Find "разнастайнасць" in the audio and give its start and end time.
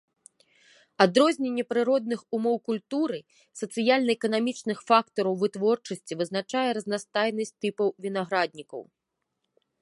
6.79-7.55